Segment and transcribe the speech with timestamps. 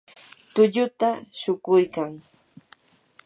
[0.53, 2.11] tulluta shuquykan.